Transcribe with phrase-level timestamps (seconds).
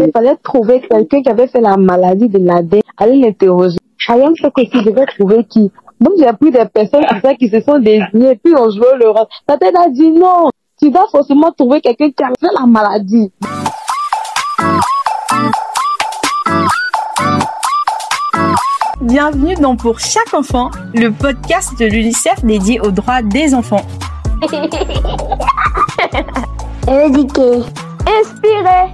[0.00, 3.78] Il fallait trouver quelqu'un qui avait fait la maladie de l'ADN, aller l'interroger.
[4.08, 5.72] Ayam sait que tu devais trouver qui?
[6.00, 9.08] Donc j'ai pris des personnes comme ça qui se sont désignées, puis on jouait le
[9.08, 9.26] rôle.
[9.46, 10.50] Ta tête a dit non,
[10.80, 13.32] tu dois forcément trouver quelqu'un qui a fait la maladie.
[19.00, 23.84] Bienvenue dans Pour chaque enfant, le podcast de l'UNICEF dédié aux droits des enfants.
[26.88, 27.64] Éduquer.
[28.06, 28.92] Inspirer.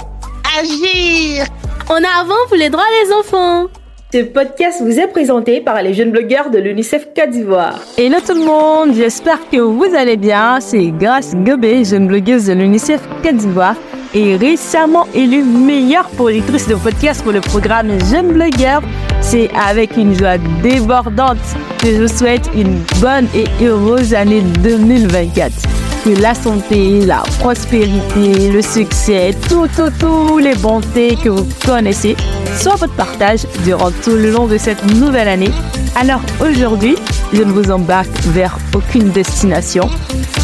[0.57, 1.47] Agir.
[1.89, 3.67] En avant pour les droits des enfants.
[4.13, 7.81] Ce podcast vous est présenté par les jeunes blogueurs de l'UNICEF Côte d'Ivoire.
[7.99, 10.61] Hello tout le monde, j'espère que vous allez bien.
[10.61, 13.75] C'est Grace Gobé, jeune blogueuse de l'UNICEF Côte d'Ivoire
[14.15, 18.81] et récemment élue meilleure productrice de podcast pour le programme Jeune Blogueur.
[19.23, 21.39] C'est avec une joie débordante
[21.83, 28.61] que je souhaite une bonne et heureuse année 2024 que la santé, la prospérité, le
[28.61, 32.15] succès, tout, tout, tout les bontés que vous connaissez
[32.59, 35.51] soient votre partage durant tout le long de cette nouvelle année.
[35.97, 36.97] Alors aujourd'hui,
[37.33, 39.89] je ne vous embarque vers aucune destination.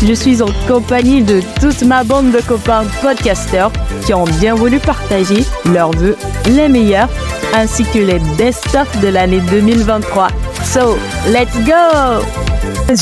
[0.02, 3.70] Je suis en compagnie de toute ma bande de copains podcasteurs
[4.06, 7.10] qui ont bien voulu partager leurs vœux les meilleurs
[7.54, 10.28] ainsi que les best-of de l'année 2023.
[10.64, 10.98] So,
[11.32, 12.22] let's go!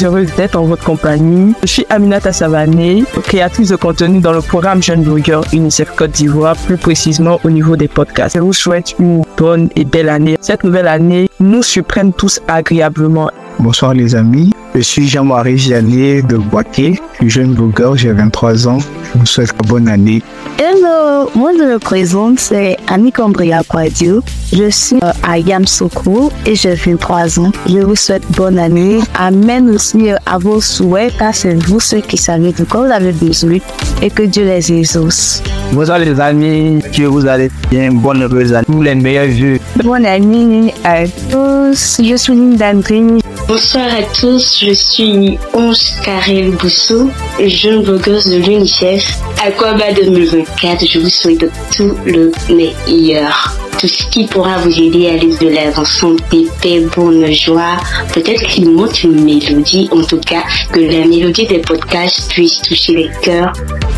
[0.03, 1.55] Heureux d'être en votre compagnie.
[1.63, 6.57] Je suis Aminata Savané, créatrice de contenu dans le programme Jeune Blogueur UNICEF Côte d'Ivoire,
[6.57, 8.37] plus précisément au niveau des podcasts.
[8.37, 10.37] Je vous souhaite une bonne et belle année.
[10.41, 13.31] Cette nouvelle année nous surprenne tous agréablement.
[13.61, 18.69] Bonsoir les amis, je suis Jean-Marie Giannet de Boaké, je suis jeune blogueur, j'ai 23
[18.69, 18.79] ans,
[19.13, 20.23] je vous souhaite une bonne année.
[20.59, 24.23] Hello, moi je me présente, c'est Annie Cambria Quadio.
[24.53, 27.53] Je suis euh, à Yamsoko et j'ai 23 ans.
[27.69, 29.01] Je vous souhaite bonne année.
[29.19, 32.93] Amène aussi euh, à vos souhaits car c'est vous ceux qui savez de quoi vous
[32.93, 33.59] avez besoin
[34.01, 35.43] et que Dieu les exauce.
[35.73, 39.59] Bonsoir les amis, que vous allez bien, bonne heureuse année, tous les meilleurs jeux.
[39.85, 43.03] Bonne année à tous, je suis Linda André.
[43.49, 47.11] Bonsoir à tous, je suis Onge Karel Boussou,
[47.47, 49.19] jeune blogueuse de l'UNICEF.
[49.43, 53.57] Aquaba 2024, je vous souhaite tout le meilleur.
[53.81, 57.79] Tout ce qui pourra vous aider à aller de l'avant, santé, paix, bonne joie.
[58.13, 62.93] Peut-être qu'il monte une mélodie, en tout cas, que la mélodie des podcasts puisse toucher
[62.97, 63.55] les cœurs,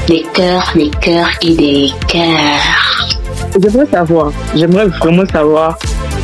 [0.09, 3.09] les cœurs, les cœurs et des cœurs.
[3.61, 5.77] J'aimerais savoir, j'aimerais vraiment savoir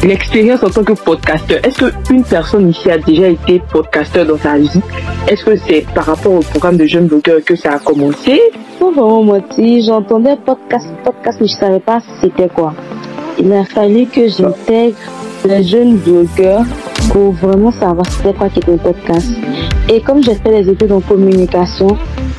[0.05, 1.59] l'expérience en tant que podcasteur.
[1.65, 4.81] Est-ce qu'une personne ici a déjà été podcasteur dans sa vie?
[5.29, 8.41] Est-ce que c'est par rapport au programme de jeunes blogueurs que ça a commencé?
[8.79, 12.75] Faut vraiment mentir, j'entendais podcast, podcast, mais je savais pas c'était quoi.
[13.39, 14.97] Il a fallu que j'intègre
[15.45, 16.65] les jeunes blogueurs
[17.11, 19.29] pour vraiment savoir c'était quoi qui était un podcast.
[19.89, 21.89] Et comme j'ai fait les études en communication,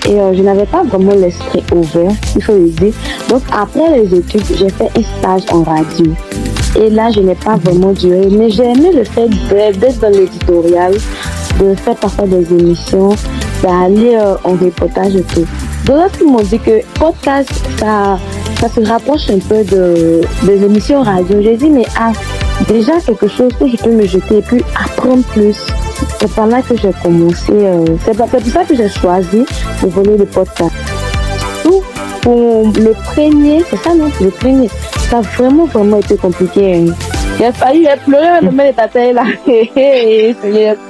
[0.08, 2.94] et euh, je n'avais pas vraiment l'esprit ouvert, il faut le dire.
[3.30, 6.14] Donc après les études, j'ai fait un stage en radio.
[6.78, 10.94] Et là, je n'ai pas vraiment duré, mais j'ai aimé le fait d'être dans l'éditorial,
[11.60, 13.10] de faire parfois des émissions,
[13.64, 15.46] d'aller euh, en reportage et tout.
[16.22, 17.50] Ils m'ont dit que podcast,
[17.80, 18.20] ça,
[18.60, 21.42] ça se rapproche un peu de, des émissions radio.
[21.42, 22.12] J'ai dit, mais ah,
[22.68, 25.58] déjà quelque chose que je peux me jeter et puis apprendre plus.
[26.20, 27.52] C'est par là que j'ai commencé.
[27.52, 29.46] Euh, c'est pour ça que j'ai choisi
[29.82, 30.74] de voler le podcast.
[31.64, 31.82] Tout
[32.22, 34.12] pour le premier, c'est ça non?
[34.20, 34.70] Le premier,
[35.10, 36.86] ça a vraiment, vraiment été compliqué.
[37.40, 39.24] Il a fallu pleurer le ta taille là.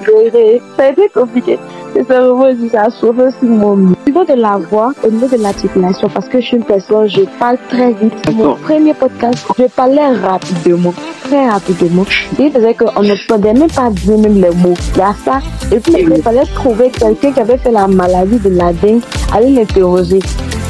[0.04, 0.62] pleurer.
[0.76, 1.60] Ça a été compliqué.
[1.96, 5.28] Et c'est vraiment ça a sauvé aussi mon Au niveau de la voix, au niveau
[5.28, 8.14] de l'articulation, parce que je suis une personne, je parle très vite.
[8.34, 12.06] Mon premier podcast, je parlais rapidement, très rapidement.
[12.40, 14.76] Il faisait qu'on ne pouvait même pas dire même les mots.
[14.96, 15.40] Il y a ça.
[15.72, 19.02] Et puis, il fallait trouver quelqu'un qui avait fait la maladie de la dengue,
[19.34, 20.20] aller l'interroger.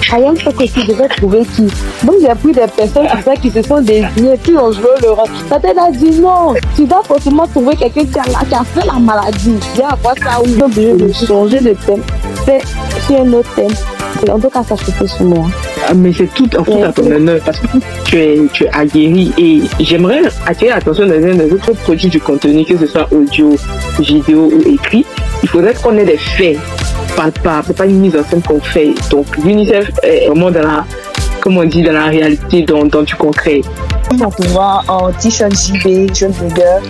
[0.09, 1.63] Sait que tu devais trouver qui.
[2.06, 5.12] Donc j'ai pris des personnes comme ça qui se sont désignées, puis on jouait le
[5.12, 5.28] rôle.
[5.50, 8.85] Ta tête a dit non, tu dois forcément trouver quelqu'un qui a, qui a fait
[8.88, 9.56] la maladie.
[9.75, 12.01] Viens après ça, oui, obligé de changer de thème.
[12.45, 13.72] C'est un autre thème.
[14.29, 15.45] En tout cas, ça se fait sur moi.
[15.88, 17.68] Ah, Mais c'est tout en fait à ton honneur parce que
[18.06, 22.19] tu es, tu es aguerri et j'aimerais attirer l'attention des uns des autres produits du
[22.19, 23.56] contenu, que ce soit audio,
[24.00, 25.06] vidéo ou écrit.
[25.44, 26.57] Il faudrait qu'on ait des faits
[27.17, 28.93] palpables, c'est pas une mise en scène qu'on fait.
[29.09, 30.85] Donc l'UNICEF est vraiment dans la,
[31.41, 33.61] comme on dit, dans la réalité, dans, dans du concret.
[34.17, 36.81] Pour pouvoir en t-shirt JB, jeune blogueur,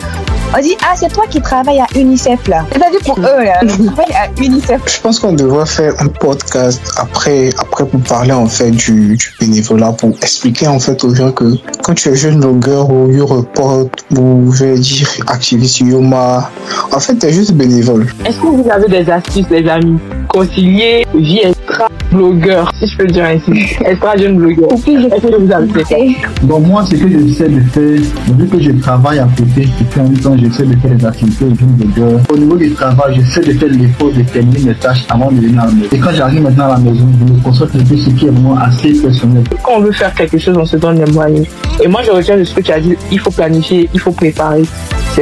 [0.55, 2.65] on dit ah c'est toi qui travailles à UNICEF là.
[2.71, 4.81] C'est-à-dire pour eux là, qui travaillent à UNICEF.
[4.87, 9.33] Je pense qu'on devrait faire un podcast après, après pour parler en fait du, du
[9.39, 13.25] bénévolat, pour expliquer en fait aux gens que quand tu es jeune blogueur ou you
[13.25, 16.49] report ou je vais dire activiste Yoma,
[16.91, 18.07] en fait tu es juste bénévole.
[18.25, 19.99] Est-ce que vous avez des astuces, les amis?
[20.29, 21.41] Concilier vie
[21.77, 23.51] extra blogueur, si je peux dire ainsi.
[23.85, 24.71] Extra jeune blogueur.
[24.73, 25.95] Est-ce que vous avez fait ça?
[26.43, 27.99] Donc moi, ce que j'essaie de faire,
[28.37, 31.55] vu que je travaille à côté, depuis un temps, j'essaie de faire des activités de
[31.55, 32.19] jeune blogueur.
[32.29, 35.61] Au niveau du travail, j'essaie de faire l'effort de terminer mes tâches avant de venir
[35.61, 35.89] à la maison.
[35.91, 38.57] Et quand j'arrive maintenant à la maison, je me concentre sur ce qui est vraiment
[38.57, 39.43] assez personnel.
[39.63, 41.45] Quand on veut faire quelque chose, on se donne les moyens.
[41.83, 44.11] Et moi, je retiens de ce que tu as dit, il faut planifier, il faut
[44.11, 44.63] préparer.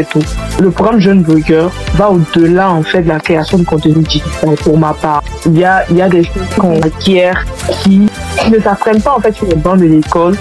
[0.03, 0.19] Tout.
[0.59, 4.77] Le programme Jeune Blogueur va au-delà en fait de la création de contenu digital pour
[4.77, 5.23] ma part.
[5.45, 7.45] Il y a, il y a des choses qu'on acquiert
[7.81, 8.07] qui
[8.51, 10.35] ne s'apprennent pas en fait sur les bancs de l'école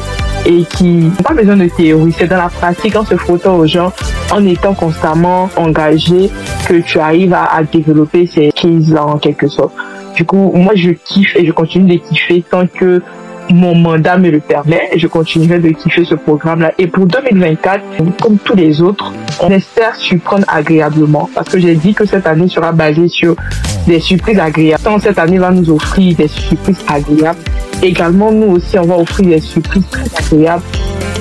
[0.45, 2.13] et qui n'ont pas besoin de théorie.
[2.19, 3.93] C'est dans la pratique, en se frottant aux gens,
[4.33, 6.31] en étant constamment engagé,
[6.67, 9.73] que tu arrives à, à développer ces skills-là en quelque sorte.
[10.17, 13.03] Du coup, moi, je kiffe et je continue de kiffer tant que
[13.51, 16.73] mon mandat me le permet, je continuerai de kiffer ce programme-là.
[16.79, 17.83] Et pour 2024,
[18.21, 22.49] comme tous les autres, on espère surprendre agréablement parce que j'ai dit que cette année
[22.49, 23.37] sera basée sur
[23.87, 24.83] des surprises agréables.
[24.83, 27.39] Tant cette année va nous offrir des surprises agréables.
[27.83, 30.63] Également, nous aussi, on va offrir des surprises très agréables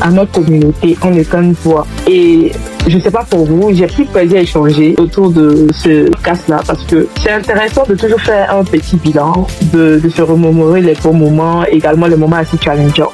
[0.02, 1.86] à notre communauté en étant une voix.
[2.08, 2.52] Et
[2.88, 6.84] je sais pas pour vous, j'ai pris plaisir à échanger autour de ce podcast-là parce
[6.84, 11.14] que c'est intéressant de toujours faire un petit bilan, de, de se remémorer les bons
[11.14, 13.12] moments, également les moments assez challengeants.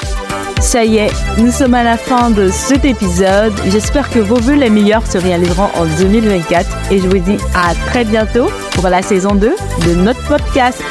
[0.60, 3.54] Ça y est, nous sommes à la fin de cet épisode.
[3.68, 7.74] J'espère que vos vœux les meilleurs se réaliseront en 2024 et je vous dis à
[7.92, 9.50] très bientôt pour la saison 2
[9.88, 10.82] de notre podcast.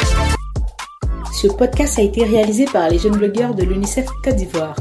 [1.32, 4.74] Ce podcast a été réalisé par les jeunes blogueurs de l'UNICEF Côte d'Ivoire.